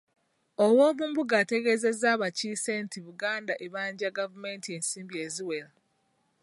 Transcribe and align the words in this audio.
Owoomumbuga 0.63 1.33
ategeezezza 1.43 2.07
abakiise 2.15 2.71
nti 2.85 2.97
Buganda 3.05 3.53
ebanja 3.65 4.15
gavumenti 4.19 4.67
ensimbi 4.77 5.15
eziwera 5.25 5.71